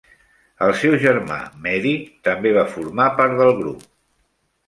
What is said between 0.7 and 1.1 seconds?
seu